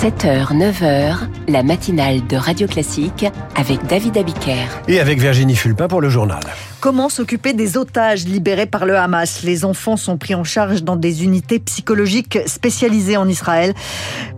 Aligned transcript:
7h, 0.00 0.56
9h, 0.56 1.28
la 1.48 1.62
matinale 1.62 2.26
de 2.26 2.34
Radio 2.34 2.66
Classique 2.66 3.26
avec 3.54 3.84
David 3.86 4.16
Abiker. 4.16 4.66
Et 4.88 4.98
avec 4.98 5.20
Virginie 5.20 5.54
Fulpin 5.54 5.88
pour 5.88 6.00
le 6.00 6.08
journal. 6.08 6.40
Comment 6.80 7.10
s'occuper 7.10 7.52
des 7.52 7.76
otages 7.76 8.24
libérés 8.24 8.64
par 8.64 8.86
le 8.86 8.96
Hamas 8.96 9.42
Les 9.42 9.66
enfants 9.66 9.98
sont 9.98 10.16
pris 10.16 10.34
en 10.34 10.44
charge 10.44 10.82
dans 10.82 10.96
des 10.96 11.24
unités 11.24 11.58
psychologiques 11.58 12.38
spécialisées 12.46 13.18
en 13.18 13.28
Israël. 13.28 13.74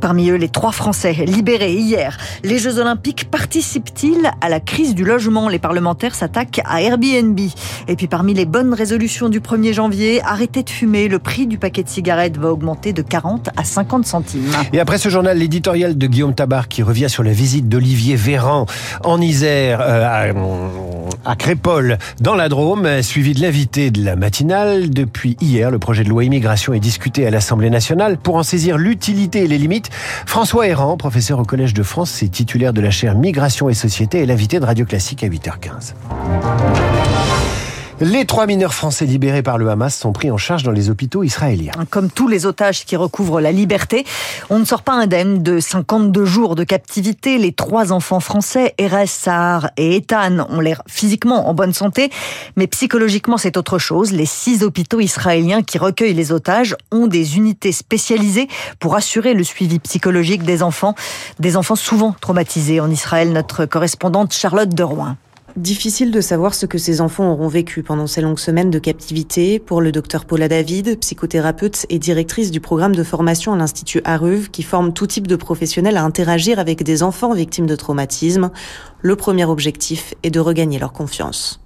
Parmi 0.00 0.28
eux, 0.28 0.34
les 0.34 0.48
trois 0.48 0.72
Français 0.72 1.12
libérés 1.24 1.74
hier. 1.74 2.16
Les 2.42 2.58
Jeux 2.58 2.80
Olympiques 2.80 3.30
participent-ils 3.30 4.28
à 4.40 4.48
la 4.48 4.58
crise 4.58 4.96
du 4.96 5.04
logement? 5.04 5.48
Les 5.48 5.60
parlementaires 5.60 6.16
s'attaquent 6.16 6.60
à 6.64 6.82
Airbnb. 6.82 7.38
Et 7.86 7.94
puis 7.94 8.08
parmi 8.08 8.34
les 8.34 8.44
bonnes 8.44 8.74
résolutions 8.74 9.28
du 9.28 9.38
1er 9.38 9.72
janvier, 9.72 10.20
arrêtez 10.22 10.64
de 10.64 10.70
fumer. 10.70 11.06
Le 11.06 11.20
prix 11.20 11.46
du 11.46 11.58
paquet 11.58 11.84
de 11.84 11.88
cigarettes 11.88 12.38
va 12.38 12.50
augmenter 12.50 12.92
de 12.92 13.02
40 13.02 13.50
à 13.56 13.62
50 13.62 14.04
centimes. 14.04 14.50
Et 14.72 14.80
après 14.80 14.98
ce 14.98 15.08
journal, 15.10 15.38
l'éditorial 15.38 15.96
de 15.96 16.06
Guillaume 16.08 16.34
Tabar 16.34 16.66
qui 16.66 16.82
revient 16.82 17.08
sur 17.08 17.22
la 17.22 17.32
visite 17.32 17.68
d'Olivier 17.68 18.16
Véran 18.16 18.66
en 19.04 19.20
Isère, 19.20 19.80
euh, 19.80 20.32
à, 21.24 21.30
à 21.30 21.36
Crépole, 21.36 21.98
la 22.36 22.48
Drôme, 22.48 23.02
suivi 23.02 23.34
de 23.34 23.40
l'invité 23.40 23.90
de 23.90 24.04
la 24.04 24.16
matinale. 24.16 24.90
Depuis 24.90 25.36
hier, 25.40 25.70
le 25.70 25.78
projet 25.78 26.04
de 26.04 26.08
loi 26.08 26.24
immigration 26.24 26.72
est 26.72 26.80
discuté 26.80 27.26
à 27.26 27.30
l'Assemblée 27.30 27.70
nationale. 27.70 28.16
Pour 28.16 28.36
en 28.36 28.42
saisir 28.42 28.78
l'utilité 28.78 29.44
et 29.44 29.46
les 29.46 29.58
limites, 29.58 29.90
François 30.26 30.66
Errand, 30.66 30.96
professeur 30.96 31.38
au 31.38 31.44
Collège 31.44 31.74
de 31.74 31.82
France 31.82 32.22
et 32.22 32.28
titulaire 32.28 32.72
de 32.72 32.80
la 32.80 32.90
chaire 32.90 33.16
Migration 33.16 33.68
et 33.68 33.74
Société, 33.74 34.22
est 34.22 34.26
l'invité 34.26 34.60
de 34.60 34.64
Radio 34.64 34.86
Classique 34.86 35.24
à 35.24 35.28
8h15. 35.28 37.01
Les 38.04 38.24
trois 38.24 38.46
mineurs 38.46 38.74
français 38.74 39.06
libérés 39.06 39.44
par 39.44 39.58
le 39.58 39.70
Hamas 39.70 39.96
sont 39.96 40.12
pris 40.12 40.28
en 40.32 40.36
charge 40.36 40.64
dans 40.64 40.72
les 40.72 40.90
hôpitaux 40.90 41.22
israéliens. 41.22 41.70
Comme 41.88 42.10
tous 42.10 42.26
les 42.26 42.46
otages 42.46 42.84
qui 42.84 42.96
recouvrent 42.96 43.40
la 43.40 43.52
liberté, 43.52 44.04
on 44.50 44.58
ne 44.58 44.64
sort 44.64 44.82
pas 44.82 44.94
indemne 44.94 45.44
de 45.44 45.60
52 45.60 46.24
jours 46.24 46.56
de 46.56 46.64
captivité. 46.64 47.38
Les 47.38 47.52
trois 47.52 47.92
enfants 47.92 48.18
français, 48.18 48.74
Erez, 48.76 49.06
Sahar 49.06 49.70
et 49.76 49.94
Ethan, 49.94 50.48
ont 50.50 50.58
l'air 50.58 50.82
physiquement 50.88 51.48
en 51.48 51.54
bonne 51.54 51.72
santé, 51.72 52.10
mais 52.56 52.66
psychologiquement 52.66 53.36
c'est 53.36 53.56
autre 53.56 53.78
chose. 53.78 54.10
Les 54.10 54.26
six 54.26 54.64
hôpitaux 54.64 54.98
israéliens 54.98 55.62
qui 55.62 55.78
recueillent 55.78 56.12
les 56.12 56.32
otages 56.32 56.74
ont 56.90 57.06
des 57.06 57.36
unités 57.36 57.70
spécialisées 57.70 58.48
pour 58.80 58.96
assurer 58.96 59.32
le 59.32 59.44
suivi 59.44 59.78
psychologique 59.78 60.42
des 60.42 60.64
enfants, 60.64 60.96
des 61.38 61.56
enfants 61.56 61.76
souvent 61.76 62.16
traumatisés 62.20 62.80
en 62.80 62.90
Israël. 62.90 63.32
Notre 63.32 63.64
correspondante 63.64 64.32
Charlotte 64.32 64.74
de 64.74 64.82
Rouen. 64.82 65.16
Difficile 65.56 66.10
de 66.10 66.22
savoir 66.22 66.54
ce 66.54 66.64
que 66.64 66.78
ces 66.78 67.02
enfants 67.02 67.30
auront 67.30 67.48
vécu 67.48 67.82
pendant 67.82 68.06
ces 68.06 68.22
longues 68.22 68.38
semaines 68.38 68.70
de 68.70 68.78
captivité. 68.78 69.58
Pour 69.58 69.82
le 69.82 69.92
docteur 69.92 70.24
Paula 70.24 70.48
David, 70.48 70.98
psychothérapeute 71.00 71.84
et 71.90 71.98
directrice 71.98 72.50
du 72.50 72.60
programme 72.60 72.96
de 72.96 73.02
formation 73.02 73.52
à 73.52 73.56
l'Institut 73.58 74.00
Aruv, 74.04 74.48
qui 74.50 74.62
forme 74.62 74.94
tout 74.94 75.06
type 75.06 75.26
de 75.26 75.36
professionnels 75.36 75.98
à 75.98 76.04
interagir 76.04 76.58
avec 76.58 76.82
des 76.82 77.02
enfants 77.02 77.34
victimes 77.34 77.66
de 77.66 77.76
traumatisme, 77.76 78.50
le 79.02 79.14
premier 79.14 79.44
objectif 79.44 80.14
est 80.22 80.30
de 80.30 80.40
regagner 80.40 80.78
leur 80.78 80.94
confiance. 80.94 81.61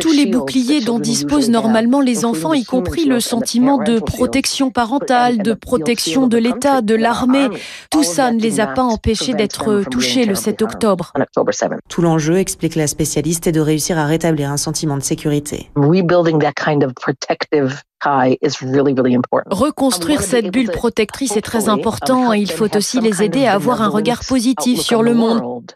Tous 0.00 0.12
les 0.12 0.26
boucliers 0.26 0.80
dont 0.80 0.98
disposent 0.98 1.50
normalement 1.50 2.00
les 2.00 2.24
enfants, 2.24 2.54
y 2.54 2.64
compris 2.64 3.04
le 3.04 3.20
sentiment 3.20 3.78
de 3.78 3.98
protection 3.98 4.70
parentale, 4.70 5.38
de 5.38 5.54
protection 5.54 6.26
de 6.26 6.38
l'État, 6.38 6.82
de 6.82 6.94
l'armée, 6.94 7.48
tout 7.90 8.02
ça 8.02 8.30
ne 8.30 8.40
les 8.40 8.60
a 8.60 8.66
pas 8.66 8.82
empêchés 8.82 9.34
d'être 9.34 9.84
touchés 9.90 10.24
le 10.24 10.34
7 10.34 10.62
octobre. 10.62 11.12
Tout 11.88 12.02
l'enjeu, 12.02 12.38
explique 12.38 12.74
la 12.74 12.86
spécialiste, 12.86 13.46
est 13.46 13.52
de 13.52 13.60
réussir 13.60 13.98
à 13.98 14.06
rétablir 14.06 14.50
un 14.50 14.56
sentiment 14.56 14.96
de 14.96 15.02
sécurité. 15.02 15.70
Reconstruire 19.50 20.22
cette 20.22 20.52
bulle 20.52 20.70
protectrice 20.70 21.36
est 21.36 21.42
très 21.42 21.68
important 21.68 22.32
et 22.32 22.38
il 22.38 22.50
faut 22.50 22.76
aussi 22.76 23.00
les 23.00 23.22
aider 23.22 23.46
à 23.46 23.54
avoir 23.54 23.82
un 23.82 23.88
regard 23.88 24.20
positif 24.24 24.80
sur 24.80 25.02
le 25.02 25.14
monde. 25.14 25.72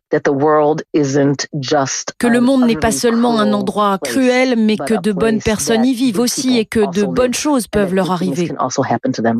Que 2.19 2.27
le 2.27 2.41
monde 2.41 2.67
n'est 2.67 2.77
pas 2.77 2.93
seulement 2.93 3.41
un 3.41 3.53
endroit 3.53 3.99
cruel, 3.99 4.55
mais 4.57 4.77
que 4.77 5.01
de 5.01 5.11
bonnes 5.13 5.41
personnes 5.41 5.85
y 5.85 5.95
vivent 5.95 6.21
aussi 6.21 6.59
et 6.59 6.65
que 6.65 6.91
de 6.93 7.05
bonnes 7.05 7.35
choses 7.35 7.67
peuvent 7.67 7.95
leur 7.95 8.13
arriver. 8.13 8.53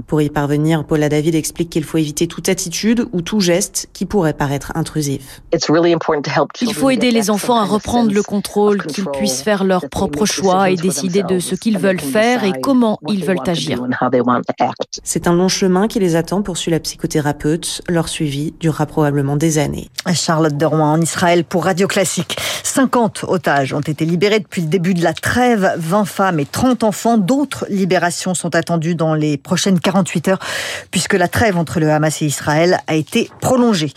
Pour 0.07 0.23
y 0.23 0.31
parvenir, 0.31 0.85
Paula 0.85 1.09
David 1.09 1.35
explique 1.35 1.71
qu'il 1.71 1.85
faut 1.85 1.99
éviter 1.99 2.27
toute 2.27 2.49
attitude 2.49 3.07
ou 3.13 3.23
tout 3.23 3.41
geste 3.41 3.89
qui 3.93 4.07
pourrait 4.07 4.33
paraître 4.33 4.73
intrusif. 4.75 5.43
Il 6.61 6.75
faut 6.75 6.91
aider 6.91 7.11
les 7.13 7.31
enfants 7.31 7.57
à 7.57 7.65
reprendre 7.65 8.13
le 8.13 8.23
contrôle, 8.23 8.85
qu'ils 8.87 9.07
puissent 9.07 9.43
faire 9.43 9.63
leurs 9.63 9.89
propres 9.89 10.27
choix 10.27 10.71
et 10.71 10.77
décider 10.77 11.23
de 11.23 11.39
ce 11.39 11.55
qu'ils 11.55 11.79
veulent 11.79 12.01
faire 12.01 12.43
et 12.45 12.53
comment 12.61 12.72
ils 13.09 13.25
veulent 13.25 13.39
agir. 13.47 13.81
C'est 15.03 15.27
un 15.27 15.33
long 15.35 15.49
chemin 15.49 15.89
qui 15.89 16.01
les 16.01 16.17
attend, 16.17 16.43
poursuit 16.43 16.71
la 16.71 16.81
psychothérapeute. 16.81 17.83
Leur 17.89 18.09
suivi 18.09 18.55
durera 18.61 18.87
probablement 18.87 19.37
des 19.37 19.59
années. 19.59 19.89
Charlotte 20.15 20.57
de 20.57 20.65
Rouen 20.65 20.93
en 20.93 21.01
Israël 21.01 21.45
pour 21.45 21.65
Radio 21.65 21.87
Classique. 21.87 22.37
50 22.65 23.25
otages 23.29 23.75
ont 23.75 23.81
été 23.81 24.05
libérés 24.05 24.41
depuis 24.41 24.63
le 24.63 24.69
début 24.69 24.95
de 24.95 25.03
la 25.03 25.13
trêve, 25.13 25.75
20 25.77 26.05
femmes 26.05 26.41
et 26.41 26.47
30 26.47 26.85
enfants. 26.85 27.19
D'autres 27.19 27.67
libérations 27.69 28.35
sont 28.35 28.55
attendues 28.55 28.95
dans 28.95 29.15
les 29.15 29.37
prochaines 29.37 29.79
48 29.79 30.29
heures 30.29 30.39
puisque 30.91 31.15
la 31.15 31.29
trêve 31.29 31.57
entre 31.57 31.81
le 31.81 31.91
Hamas 31.91 32.23
et 32.23 32.27
Israël 32.27 32.79
a 32.87 32.95
été 32.95 33.31
prolongée. 33.41 33.93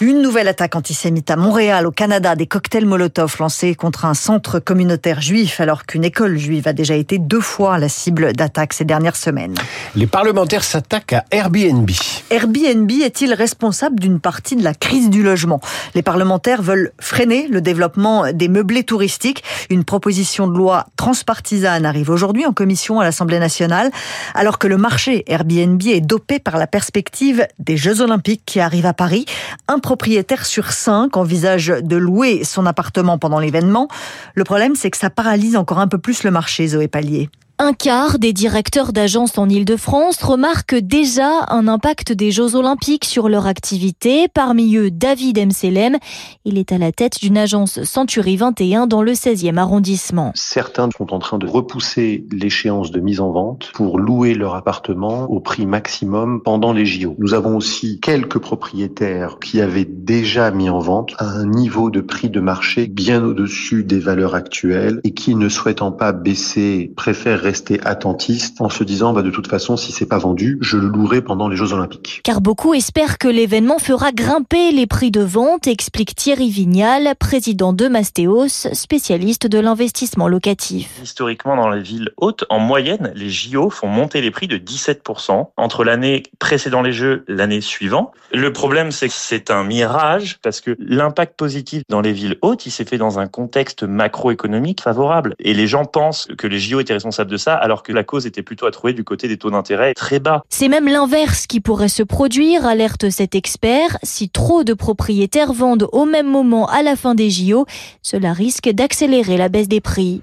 Une 0.00 0.22
nouvelle 0.22 0.48
attaque 0.48 0.76
antisémite 0.76 1.30
à 1.30 1.36
Montréal, 1.36 1.86
au 1.86 1.90
Canada, 1.90 2.36
des 2.36 2.46
cocktails 2.46 2.86
Molotov 2.86 3.36
lancés 3.40 3.74
contre 3.74 4.04
un 4.04 4.14
centre 4.14 4.58
communautaire 4.58 5.20
juif 5.20 5.60
alors 5.60 5.84
qu'une 5.86 6.04
école 6.04 6.36
juive 6.36 6.68
a 6.68 6.72
déjà 6.72 6.94
été 6.94 7.18
deux 7.18 7.40
fois 7.40 7.78
la 7.78 7.88
cible 7.88 8.11
d'attaque 8.20 8.72
ces 8.72 8.84
dernières 8.84 9.16
semaines. 9.16 9.54
Les 9.94 10.06
parlementaires 10.06 10.64
s'attaquent 10.64 11.14
à 11.14 11.24
Airbnb. 11.30 11.90
Airbnb 12.30 12.90
est-il 12.90 13.32
responsable 13.34 14.00
d'une 14.00 14.20
partie 14.20 14.56
de 14.56 14.64
la 14.64 14.74
crise 14.74 15.10
du 15.10 15.22
logement? 15.22 15.60
Les 15.94 16.02
parlementaires 16.02 16.62
veulent 16.62 16.92
freiner 17.00 17.48
le 17.48 17.60
développement 17.60 18.32
des 18.32 18.48
meublés 18.48 18.84
touristiques. 18.84 19.42
Une 19.70 19.84
proposition 19.84 20.46
de 20.46 20.56
loi 20.56 20.86
transpartisane 20.96 21.84
arrive 21.84 22.10
aujourd'hui 22.10 22.46
en 22.46 22.52
commission 22.52 23.00
à 23.00 23.04
l'Assemblée 23.04 23.38
nationale, 23.38 23.90
alors 24.34 24.58
que 24.58 24.66
le 24.66 24.76
marché 24.76 25.24
Airbnb 25.26 25.82
est 25.86 26.00
dopé 26.00 26.38
par 26.38 26.58
la 26.58 26.66
perspective 26.66 27.46
des 27.58 27.76
Jeux 27.76 28.00
Olympiques 28.00 28.42
qui 28.46 28.60
arrivent 28.60 28.86
à 28.86 28.94
Paris. 28.94 29.26
Un 29.68 29.78
propriétaire 29.78 30.46
sur 30.46 30.72
cinq 30.72 31.16
envisage 31.16 31.68
de 31.68 31.96
louer 31.96 32.44
son 32.44 32.66
appartement 32.66 33.18
pendant 33.18 33.38
l'événement. 33.38 33.88
Le 34.34 34.44
problème, 34.44 34.74
c'est 34.74 34.90
que 34.90 34.98
ça 34.98 35.10
paralyse 35.10 35.56
encore 35.56 35.78
un 35.78 35.88
peu 35.88 35.98
plus 35.98 36.24
le 36.24 36.30
marché, 36.30 36.66
Zoé 36.68 36.88
Pallier. 36.88 37.30
Un 37.64 37.74
quart 37.74 38.18
des 38.18 38.32
directeurs 38.32 38.92
d'agences 38.92 39.38
en 39.38 39.48
Ile-de-France 39.48 40.20
remarquent 40.24 40.74
déjà 40.74 41.46
un 41.46 41.68
impact 41.68 42.12
des 42.12 42.32
Jeux 42.32 42.56
Olympiques 42.56 43.04
sur 43.04 43.28
leur 43.28 43.46
activité. 43.46 44.26
Parmi 44.26 44.74
eux, 44.74 44.90
David 44.90 45.38
Mselem. 45.38 45.98
Il 46.44 46.58
est 46.58 46.72
à 46.72 46.78
la 46.78 46.90
tête 46.90 47.20
d'une 47.20 47.38
agence 47.38 47.84
Century 47.84 48.36
21 48.36 48.88
dans 48.88 49.00
le 49.00 49.12
16e 49.12 49.58
arrondissement. 49.58 50.32
Certains 50.34 50.88
sont 50.98 51.14
en 51.14 51.20
train 51.20 51.38
de 51.38 51.46
repousser 51.46 52.26
l'échéance 52.32 52.90
de 52.90 52.98
mise 52.98 53.20
en 53.20 53.30
vente 53.30 53.70
pour 53.74 54.00
louer 54.00 54.34
leur 54.34 54.56
appartement 54.56 55.30
au 55.30 55.38
prix 55.38 55.64
maximum 55.64 56.42
pendant 56.42 56.72
les 56.72 56.84
JO. 56.84 57.14
Nous 57.18 57.32
avons 57.32 57.56
aussi 57.56 58.00
quelques 58.00 58.38
propriétaires 58.38 59.38
qui 59.40 59.60
avaient 59.60 59.88
déjà 59.88 60.50
mis 60.50 60.68
en 60.68 60.80
vente 60.80 61.14
à 61.18 61.26
un 61.26 61.46
niveau 61.46 61.90
de 61.90 62.00
prix 62.00 62.28
de 62.28 62.40
marché 62.40 62.88
bien 62.88 63.22
au-dessus 63.22 63.84
des 63.84 64.00
valeurs 64.00 64.34
actuelles 64.34 65.00
et 65.04 65.14
qui, 65.14 65.36
ne 65.36 65.48
souhaitant 65.48 65.92
pas 65.92 66.10
baisser, 66.10 66.92
préfèrent 66.96 67.51
rester 67.52 67.80
attentiste 67.84 68.62
en 68.62 68.70
se 68.70 68.82
disant 68.82 69.12
bah, 69.12 69.20
de 69.20 69.30
toute 69.30 69.46
façon 69.46 69.76
si 69.76 69.92
c'est 69.92 70.06
pas 70.06 70.16
vendu, 70.16 70.56
je 70.62 70.78
le 70.78 70.88
louerai 70.88 71.20
pendant 71.20 71.48
les 71.48 71.56
Jeux 71.56 71.74
Olympiques. 71.74 72.22
Car 72.24 72.40
beaucoup 72.40 72.72
espèrent 72.72 73.18
que 73.18 73.28
l'événement 73.28 73.78
fera 73.78 74.10
grimper 74.10 74.72
les 74.72 74.86
prix 74.86 75.10
de 75.10 75.20
vente, 75.20 75.66
explique 75.66 76.14
Thierry 76.14 76.48
Vignal, 76.48 77.14
président 77.18 77.74
de 77.74 77.88
Mastéos, 77.88 78.68
spécialiste 78.72 79.46
de 79.46 79.58
l'investissement 79.58 80.28
locatif. 80.28 80.98
Historiquement 81.02 81.54
dans 81.56 81.68
les 81.68 81.82
villes 81.82 82.08
hautes, 82.16 82.46
en 82.48 82.58
moyenne, 82.58 83.12
les 83.14 83.28
JO 83.28 83.68
font 83.68 83.88
monter 83.88 84.22
les 84.22 84.30
prix 84.30 84.48
de 84.48 84.56
17% 84.56 85.48
entre 85.58 85.84
l'année 85.84 86.22
précédant 86.38 86.80
les 86.80 86.92
Jeux, 86.92 87.22
l'année 87.28 87.60
suivante. 87.60 88.12
Le 88.32 88.50
problème 88.50 88.92
c'est 88.92 89.08
que 89.08 89.14
c'est 89.14 89.50
un 89.50 89.62
mirage 89.62 90.38
parce 90.42 90.62
que 90.62 90.74
l'impact 90.78 91.36
positif 91.36 91.82
dans 91.90 92.00
les 92.00 92.12
villes 92.12 92.38
hautes, 92.40 92.64
il 92.64 92.70
s'est 92.70 92.86
fait 92.86 92.96
dans 92.96 93.18
un 93.18 93.26
contexte 93.26 93.82
macroéconomique 93.82 94.80
favorable 94.80 95.34
et 95.38 95.52
les 95.52 95.66
gens 95.66 95.84
pensent 95.84 96.28
que 96.38 96.46
les 96.46 96.58
JO 96.58 96.80
étaient 96.80 96.94
responsables 96.94 97.30
de 97.30 97.36
alors 97.48 97.82
que 97.82 97.92
la 97.92 98.04
cause 98.04 98.26
était 98.26 98.42
plutôt 98.42 98.66
à 98.66 98.70
trouver 98.70 98.92
du 98.92 99.04
côté 99.04 99.28
des 99.28 99.36
taux 99.36 99.50
d'intérêt 99.50 99.94
très 99.94 100.20
bas. 100.20 100.42
C'est 100.48 100.68
même 100.68 100.88
l'inverse 100.88 101.46
qui 101.46 101.60
pourrait 101.60 101.88
se 101.88 102.02
produire, 102.02 102.66
alerte 102.66 103.10
cet 103.10 103.34
expert. 103.34 103.98
Si 104.02 104.28
trop 104.28 104.64
de 104.64 104.74
propriétaires 104.74 105.52
vendent 105.52 105.88
au 105.92 106.04
même 106.04 106.28
moment 106.28 106.66
à 106.68 106.82
la 106.82 106.96
fin 106.96 107.14
des 107.14 107.30
JO, 107.30 107.66
cela 108.02 108.32
risque 108.32 108.68
d'accélérer 108.68 109.36
la 109.36 109.48
baisse 109.48 109.68
des 109.68 109.80
prix. 109.80 110.22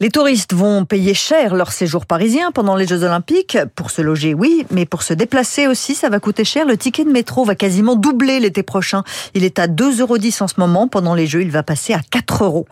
Les 0.00 0.10
touristes 0.10 0.54
vont 0.54 0.84
payer 0.84 1.12
cher 1.12 1.56
leur 1.56 1.72
séjour 1.72 2.06
parisien 2.06 2.52
pendant 2.52 2.76
les 2.76 2.86
Jeux 2.86 3.02
Olympiques. 3.02 3.58
Pour 3.74 3.90
se 3.90 4.00
loger, 4.00 4.32
oui, 4.32 4.64
mais 4.70 4.86
pour 4.86 5.02
se 5.02 5.12
déplacer 5.12 5.66
aussi, 5.66 5.96
ça 5.96 6.08
va 6.08 6.20
coûter 6.20 6.44
cher. 6.44 6.66
Le 6.66 6.76
ticket 6.76 7.04
de 7.04 7.10
métro 7.10 7.44
va 7.44 7.56
quasiment 7.56 7.96
doubler 7.96 8.38
l'été 8.38 8.62
prochain. 8.62 9.02
Il 9.34 9.42
est 9.42 9.58
à 9.58 9.66
2,10 9.66 10.00
euros 10.00 10.16
en 10.16 10.46
ce 10.46 10.54
moment. 10.58 10.86
Pendant 10.86 11.16
les 11.16 11.26
Jeux, 11.26 11.42
il 11.42 11.50
va 11.50 11.64
passer 11.64 11.94
à 11.94 12.00
4 12.12 12.44
euros. 12.44 12.68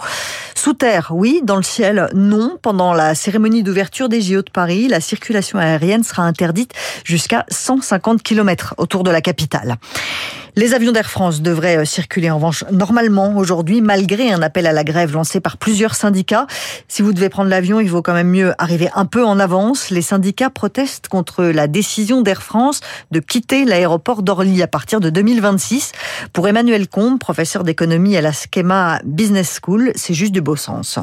Sous 0.54 0.74
terre, 0.74 1.10
oui. 1.10 1.40
Dans 1.42 1.56
le 1.56 1.64
ciel, 1.64 2.08
non. 2.14 2.58
Pendant 2.62 2.94
la 2.94 3.16
cérémonie 3.16 3.64
d'ouverture 3.64 4.08
des 4.08 4.20
JO 4.20 4.42
de 4.42 4.50
Paris, 4.52 4.86
la 4.86 5.00
circulation 5.00 5.58
aérienne 5.58 6.04
sera 6.04 6.22
interdite 6.22 6.74
jusqu'à 7.02 7.44
150 7.48 8.22
km 8.22 8.74
autour 8.78 9.02
de 9.02 9.10
la 9.10 9.20
capitale. 9.20 9.78
Les 10.58 10.72
avions 10.72 10.90
d'Air 10.90 11.10
France 11.10 11.42
devraient 11.42 11.76
euh, 11.76 11.84
circuler 11.84 12.30
en 12.30 12.36
revanche 12.36 12.64
normalement 12.72 13.36
aujourd'hui, 13.36 13.82
malgré 13.82 14.32
un 14.32 14.40
appel 14.40 14.66
à 14.66 14.72
la 14.72 14.84
grève 14.84 15.12
lancé 15.12 15.38
par 15.38 15.58
plusieurs 15.58 15.94
syndicats. 15.94 16.46
Si 16.88 17.02
vous 17.02 17.12
devez 17.12 17.28
prendre 17.28 17.50
l'avion, 17.50 17.78
il 17.78 17.90
vaut 17.90 18.00
quand 18.00 18.14
même 18.14 18.30
mieux 18.30 18.54
arriver 18.56 18.88
un 18.94 19.04
peu 19.04 19.22
en 19.22 19.38
avance. 19.38 19.90
Les 19.90 20.00
syndicats 20.00 20.48
protestent 20.48 21.08
contre 21.08 21.44
la 21.44 21.66
décision 21.66 22.22
d'Air 22.22 22.42
France 22.42 22.80
de 23.10 23.20
quitter 23.20 23.66
l'aéroport 23.66 24.22
d'Orly 24.22 24.62
à 24.62 24.66
partir 24.66 25.00
de 25.00 25.10
2026. 25.10 25.92
Pour 26.32 26.48
Emmanuel 26.48 26.88
Combe, 26.88 27.18
professeur 27.18 27.62
d'économie 27.62 28.16
à 28.16 28.22
la 28.22 28.32
Schema 28.32 29.00
Business 29.04 29.60
School, 29.62 29.92
c'est 29.94 30.14
juste 30.14 30.32
du 30.32 30.40
beau 30.40 30.56
sens. 30.56 30.98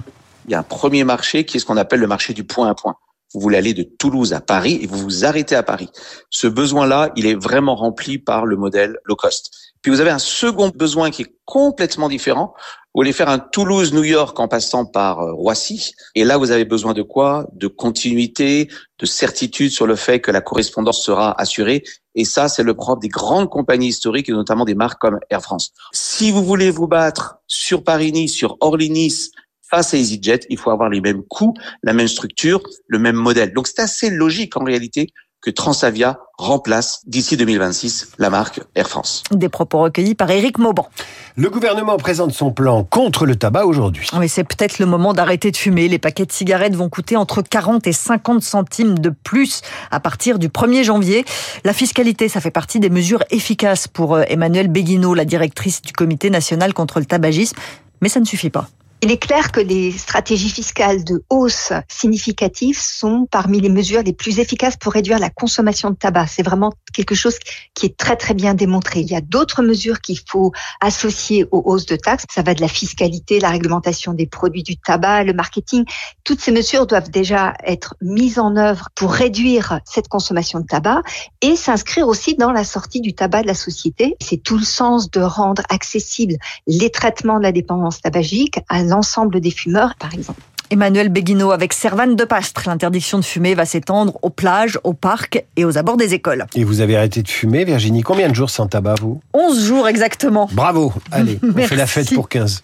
Il 0.48 0.52
y 0.54 0.56
a 0.56 0.60
un 0.60 0.64
premier 0.64 1.04
marché 1.04 1.46
qui 1.46 1.58
est 1.58 1.60
ce 1.60 1.68
qu'on 1.68 1.78
appelle 1.78 2.00
le 2.00 2.08
marché 2.08 2.34
du 2.34 2.44
point 2.44 2.70
à 2.70 2.74
point. 2.74 2.96
Vous 3.34 3.40
voulez 3.40 3.58
aller 3.58 3.74
de 3.74 3.84
Toulouse 3.84 4.34
à 4.34 4.42
Paris 4.42 4.80
et 4.82 4.88
vous 4.88 5.00
vous 5.00 5.26
arrêtez 5.26 5.56
à 5.56 5.64
Paris. 5.64 5.90
Ce 6.30 6.48
besoin-là, 6.48 7.12
il 7.16 7.26
est 7.26 7.36
vraiment 7.36 7.76
rempli 7.76 8.20
par 8.20 8.46
le 8.46 8.56
modèle 8.56 8.98
low 9.06 9.16
cost. 9.16 9.52
Puis 9.82 9.92
vous 9.92 10.00
avez 10.00 10.12
un 10.12 10.20
second 10.20 10.72
besoin 10.74 11.12
qui 11.12 11.24
est 11.24 11.36
complètement 11.46 12.08
différent. 12.08 12.54
Vous 12.96 13.00
voulez 13.00 13.12
faire 13.12 13.28
un 13.28 13.40
Toulouse-New 13.40 14.04
York 14.04 14.40
en 14.40 14.48
passant 14.48 14.86
par 14.86 15.20
euh, 15.20 15.34
Roissy. 15.34 15.94
Et 16.16 16.24
là, 16.24 16.38
vous 16.38 16.52
avez 16.52 16.64
besoin 16.64 16.94
de 16.94 17.02
quoi? 17.02 17.48
De 17.54 17.68
continuité, 17.68 18.70
de 19.00 19.06
certitude 19.06 19.72
sur 19.72 19.88
le 19.88 19.96
fait 19.96 20.22
que 20.22 20.32
la 20.32 20.42
correspondance 20.42 21.04
sera 21.04 21.34
assurée. 21.42 21.84
Et 22.16 22.24
ça, 22.24 22.48
c'est 22.48 22.64
le 22.64 22.76
propre 22.76 23.02
des 23.02 23.10
grandes 23.10 23.50
compagnies 23.50 23.88
historiques 23.88 24.30
et 24.30 24.32
notamment 24.32 24.64
des 24.64 24.76
marques 24.76 25.02
comme 25.02 25.20
Air 25.30 25.42
France. 25.42 25.74
Si 25.92 26.32
vous 26.32 26.44
voulez 26.44 26.70
vous 26.70 26.88
battre 26.88 27.40
sur 27.48 27.84
Paris-Nice, 27.84 28.34
sur 28.34 28.58
Orly-Nice, 28.62 29.32
face 29.70 29.94
à 29.94 29.98
EasyJet, 29.98 30.42
il 30.50 30.58
faut 30.58 30.72
avoir 30.72 30.90
les 30.90 31.02
mêmes 31.02 31.24
coûts, 31.24 31.54
la 31.82 31.94
même 31.94 32.08
structure, 32.08 32.62
le 32.88 33.00
même 33.00 33.16
modèle. 33.16 33.54
Donc 33.54 33.68
c'est 33.68 33.82
assez 33.82 34.10
logique 34.10 34.56
en 34.58 34.64
réalité 34.64 35.14
que 35.44 35.52
Transavia 35.52 36.20
remplace 36.38 37.02
d'ici 37.06 37.36
2026 37.38 38.14
la 38.18 38.30
marque 38.30 38.62
Air 38.76 38.88
France. 38.88 39.24
Des 39.32 39.50
propos 39.50 39.80
recueillis 39.80 40.16
par 40.16 40.32
Éric 40.32 40.58
Mauban. 40.58 40.88
Le 41.36 41.50
gouvernement 41.50 41.98
présente 41.98 42.32
son 42.32 42.52
plan 42.52 42.84
contre 42.86 43.26
le 43.26 43.36
tabac 43.36 43.66
aujourd'hui. 43.66 44.08
Oui, 44.18 44.30
c'est 44.30 44.46
peut-être 44.46 44.80
le 44.80 44.86
moment 44.86 45.14
d'arrêter 45.14 45.52
de 45.52 45.58
fumer. 45.58 45.90
Les 45.90 46.00
paquets 46.00 46.26
de 46.26 46.32
cigarettes 46.32 46.76
vont 46.76 46.90
coûter 46.90 47.18
entre 47.18 47.42
40 47.42 47.86
et 47.88 47.92
50 47.92 48.42
centimes 48.42 49.00
de 49.00 49.10
plus 49.10 49.62
à 49.92 50.00
partir 50.00 50.40
du 50.40 50.48
1er 50.48 50.84
janvier. 50.84 51.26
La 51.66 51.74
fiscalité, 51.74 52.30
ça 52.30 52.40
fait 52.40 52.52
partie 52.52 52.80
des 52.80 52.90
mesures 52.90 53.24
efficaces 53.30 53.88
pour 53.88 54.16
euh, 54.16 54.24
Emmanuel 54.28 54.70
Béguinot, 54.70 55.14
la 55.14 55.26
directrice 55.26 55.82
du 55.82 55.92
Comité 55.92 56.30
national 56.30 56.74
contre 56.74 57.00
le 57.00 57.06
tabagisme. 57.06 57.58
Mais 58.02 58.10
ça 58.10 58.22
ne 58.22 58.26
suffit 58.26 58.50
pas. 58.50 58.70
Il 59.04 59.12
est 59.12 59.18
clair 59.18 59.52
que 59.52 59.60
les 59.60 59.92
stratégies 59.92 60.50
fiscales 60.50 61.04
de 61.04 61.26
hausse 61.30 61.74
significative 61.90 62.80
sont 62.80 63.28
parmi 63.30 63.60
les 63.60 63.68
mesures 63.68 64.02
les 64.02 64.14
plus 64.14 64.40
efficaces 64.40 64.78
pour 64.78 64.94
réduire 64.94 65.20
la 65.20 65.30
consommation 65.30 65.90
de 65.90 65.96
tabac. 65.98 66.28
C'est 66.28 66.42
vraiment 66.42 66.72
quelque 66.94 67.14
chose 67.14 67.38
qui 67.74 67.88
est 67.88 67.98
très 67.98 68.16
très 68.16 68.34
bien 68.34 68.54
démontré. 68.54 69.02
Il 69.02 69.12
y 69.12 69.16
a 69.18 69.20
d'autres 69.20 69.62
mesures 69.62 70.00
qu'il 70.00 70.20
faut 70.26 70.54
associer 70.80 71.46
aux 71.52 71.62
hausses 71.66 71.86
de 71.86 71.98
taxes. 71.98 72.24
Ça 72.34 72.44
va 72.44 72.54
de 72.54 72.62
la 72.62 72.70
fiscalité, 72.70 73.42
la 73.42 73.50
réglementation 73.50 74.14
des 74.14 74.26
produits 74.26 74.64
du 74.64 74.78
tabac, 74.78 75.26
le 75.26 75.34
marketing. 75.34 75.84
Toutes 76.24 76.40
ces 76.40 76.54
mesures 76.54 76.88
doivent 76.88 77.12
déjà 77.12 77.56
être 77.66 77.96
mises 78.00 78.40
en 78.40 78.56
œuvre 78.56 78.88
pour 78.96 79.12
réduire 79.12 79.82
cette 79.84 80.08
consommation 80.08 80.62
de 80.62 80.66
tabac 80.66 81.02
et 81.42 81.58
s'inscrire 81.58 82.08
aussi 82.08 82.36
dans 82.36 82.54
la 82.54 82.64
sortie 82.64 83.02
du 83.02 83.14
tabac 83.14 83.42
de 83.42 83.48
la 83.48 83.54
société. 83.54 84.16
C'est 84.22 84.42
tout 84.42 84.58
le 84.58 84.64
sens 84.64 85.12
de 85.12 85.20
rendre 85.20 85.64
accessibles 85.68 86.38
les 86.68 86.90
traitements 86.90 87.38
de 87.38 87.44
la 87.44 87.52
dépendance 87.52 88.00
tabagique 88.00 88.60
l'ensemble 88.94 89.40
des 89.42 89.52
fumeurs, 89.52 89.96
par 89.96 90.14
exemple. 90.14 90.40
Emmanuel 90.70 91.10
Béguinot 91.10 91.52
avec 91.52 91.74
Servane 91.74 92.16
de 92.16 92.24
Pastre. 92.24 92.64
L'interdiction 92.68 93.20
de 93.20 93.24
fumer 93.24 93.54
va 93.54 93.66
s'étendre 93.66 94.18
aux 94.22 94.30
plages, 94.30 94.80
aux 94.84 94.94
parcs 94.94 95.44
et 95.56 95.66
aux 95.66 95.78
abords 95.78 95.98
des 95.98 96.14
écoles. 96.14 96.46
Et 96.56 96.64
vous 96.64 96.82
avez 96.82 96.96
arrêté 96.96 97.22
de 97.22 97.28
fumer, 97.28 97.66
Virginie 97.66 98.02
Combien 98.02 98.30
de 98.30 98.36
jours 98.36 98.50
sans 98.50 98.68
tabac, 98.68 98.96
vous? 99.02 99.20
11 99.34 99.66
jours 99.66 99.88
exactement. 99.88 100.50
Bravo 100.52 100.94
Allez, 101.12 101.40
on 101.44 101.62
fait 101.62 101.76
la 101.76 101.88
fête 101.88 102.14
pour 102.14 102.30
15. 102.30 102.64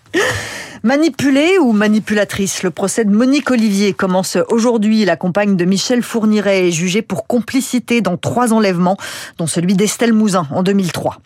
Manipulée 0.82 1.58
ou 1.60 1.74
manipulatrice, 1.74 2.64
le 2.64 2.72
procès 2.72 3.04
de 3.04 3.10
Monique 3.10 3.52
Olivier 3.52 3.92
commence 3.92 4.38
aujourd'hui. 4.50 5.04
La 5.04 5.18
compagne 5.18 5.58
de 5.58 5.66
Michel 5.66 6.02
Fourniret 6.02 6.70
est 6.70 6.72
jugée 6.72 7.02
pour 7.02 7.28
complicité 7.28 8.00
dans 8.00 8.16
trois 8.16 8.54
enlèvements, 8.54 8.96
dont 9.38 9.46
celui 9.46 9.74
d'Estelle 9.74 10.14
Mouzin 10.14 10.48
en 10.52 10.64
2003. 10.64 11.18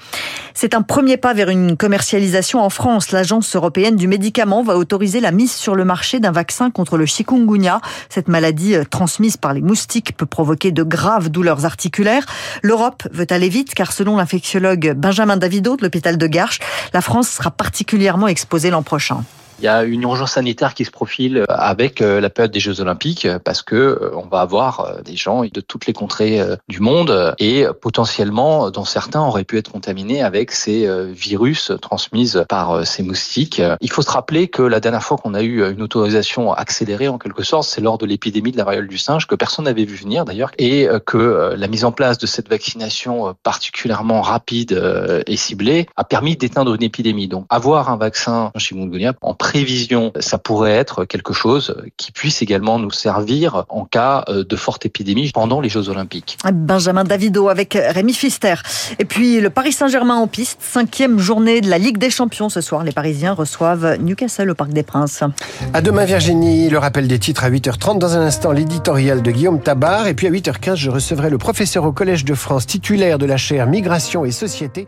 C'est 0.56 0.74
un 0.74 0.82
premier 0.82 1.18
pas 1.18 1.36
vers 1.36 1.50
une 1.50 1.78
commercialisation 1.78 2.62
en 2.62 2.72
France. 2.72 3.12
L'Agence 3.12 3.56
européenne 3.56 3.96
du 3.96 4.08
médicament 4.08 4.64
va 4.64 4.76
autoriser 4.76 5.20
la 5.20 5.32
mise 5.32 5.54
sur 5.54 5.76
le 5.76 5.86
marché 5.86 6.20
d'un 6.20 6.32
vaccin 6.32 6.72
contre 6.72 6.98
le 6.98 7.06
chikungunya. 7.06 7.80
Cette 8.10 8.30
maladie 8.30 8.74
euh, 8.74 8.86
transmise 8.86 9.38
par 9.38 9.54
les 9.54 9.62
moustiques 9.62 10.18
peut 10.18 10.26
provoquer 10.26 10.72
de 10.72 10.82
graves 10.82 11.30
douleurs 11.30 11.66
articulaires. 11.66 12.26
L'Europe 12.64 13.04
veut 13.12 13.28
aller 13.30 13.50
vite 13.50 13.76
car 13.76 13.92
selon 13.92 14.18
l'infectiologue 14.18 14.94
Benjamin 14.96 15.38
Davido 15.38 15.78
de 15.78 15.84
l'hôpital 15.84 16.18
de 16.18 16.26
Garches, 16.26 16.60
la 16.92 17.02
France 17.02 17.30
sera 17.30 17.52
particulièrement 17.52 18.28
exposée 18.28 18.72
l'an 18.72 18.82
prochain. 18.82 19.24
Il 19.64 19.68
y 19.68 19.70
a 19.70 19.86
une 19.86 20.02
urgence 20.02 20.34
sanitaire 20.34 20.74
qui 20.74 20.84
se 20.84 20.92
profile 20.92 21.46
avec 21.48 22.02
euh, 22.02 22.20
la 22.20 22.30
période 22.30 22.52
des 22.52 22.60
Jeux 22.60 22.82
Olympiques 22.82 23.30
parce 23.46 23.62
que 23.62 23.76
euh, 23.78 24.12
on 24.14 24.28
va 24.28 24.42
avoir 24.42 24.82
euh, 24.82 25.02
des 25.04 25.16
gens 25.16 25.46
de 25.46 25.62
toutes 25.62 25.86
les 25.86 25.94
contrées 25.94 26.42
du 26.68 26.82
monde 26.82 27.34
et 27.40 27.66
potentiellement, 27.82 28.72
dont 28.72 28.84
certains 28.84 29.22
auraient 29.22 29.46
pu 29.46 29.58
être 29.58 29.72
contaminés 29.72 30.22
avec 30.22 30.52
ces 30.52 30.86
virus 31.14 31.72
transmis 31.82 32.34
par 32.50 32.86
ces 32.86 33.04
moustiques. 33.04 33.62
Il 33.80 33.90
faut 33.90 34.02
se 34.02 34.10
rappeler 34.10 34.48
que 34.48 34.62
la 34.62 34.80
dernière 34.80 35.04
fois 35.04 35.18
qu'on 35.18 35.34
a 35.34 35.42
eu 35.42 35.72
une 35.72 35.82
autorisation 35.82 36.52
accélérée 36.52 37.08
en 37.08 37.18
quelque 37.18 37.44
sorte, 37.44 37.68
c'est 37.70 37.82
lors 37.82 37.98
de 37.98 38.06
l'épidémie 38.06 38.52
de 38.52 38.58
la 38.58 38.64
variole 38.64 38.88
du 38.88 38.98
singe 38.98 39.28
que 39.28 39.36
personne 39.36 39.66
n'avait 39.66 39.86
vu 39.86 39.96
venir 39.96 40.26
d'ailleurs 40.26 40.52
et 40.58 40.88
que 41.06 41.54
la 41.56 41.68
mise 41.68 41.86
en 41.86 41.92
place 41.92 42.18
de 42.18 42.26
cette 42.26 42.50
vaccination 42.50 43.36
particulièrement 43.44 44.22
rapide 44.22 45.24
et 45.28 45.38
ciblée 45.38 45.88
a 45.96 46.04
permis 46.04 46.36
d'éteindre 46.36 46.74
une 46.74 46.84
épidémie. 46.84 47.28
Donc 47.28 47.46
avoir 47.50 47.90
un 47.90 47.98
vaccin 47.98 48.52
chikungunya 48.58 49.14
en 49.22 49.34
prévision, 49.54 50.12
ça 50.20 50.40
pourrait 50.40 50.72
être 50.72 51.06
quelque 51.06 51.32
chose 51.32 51.76
qui 51.98 52.12
puisse 52.12 52.42
également 52.42 52.80
nous 52.80 52.90
servir 52.90 53.66
en 53.70 53.86
cas 53.86 54.26
euh, 54.28 54.44
de 54.44 54.56
forte 54.56 54.88
épidémie 54.88 55.30
pendant 55.32 55.62
les 55.62 55.70
Jeux 55.70 55.90
Olympiques. 55.90 56.40
Benjamin 56.52 57.04
Davido 57.04 57.50
avec 57.50 57.78
Rémi 57.80 58.14
Fister. 58.14 58.56
Et 58.98 59.06
puis 59.06 59.40
le 59.42 59.52
Paris 59.52 59.72
Saint-Germain 59.72 60.16
en 60.16 60.26
piste, 60.26 60.58
cinquième 60.60 61.20
journée 61.20 61.62
de 61.62 61.70
la 61.70 61.78
Ligue 61.78 62.00
des 62.00 62.10
Champions 62.10 62.50
ce 62.50 62.62
soir. 62.62 62.84
Les 62.84 62.92
Parisiens 62.92 63.34
reçoivent 63.34 64.00
Newcastle 64.00 64.50
au 64.50 64.56
Parc 64.56 64.72
des 64.72 64.82
Princes. 64.82 65.24
À 65.72 65.82
demain 65.82 66.06
Virginie, 66.06 66.72
le 66.72 66.80
rappel 66.80 67.08
des 67.08 67.20
titres 67.20 67.44
à 67.44 67.52
8h30. 67.52 68.00
Dans 68.00 68.18
un 68.18 68.22
instant, 68.22 68.54
l'éditorial 68.54 69.22
de 69.22 69.30
Guillaume 69.30 69.62
Tabar. 69.62 70.08
Et 70.08 70.16
puis 70.16 70.26
à 70.26 70.32
8h15, 70.32 70.78
je 70.78 70.90
recevrai 70.90 71.30
le 71.30 71.38
professeur 71.38 71.84
au 71.84 71.92
Collège 71.92 72.26
de 72.26 72.34
France, 72.34 72.66
titulaire 72.66 73.20
de 73.20 73.28
la 73.28 73.38
chaire 73.38 73.68
Migration 73.68 74.26
et 74.26 74.32
Société. 74.32 74.88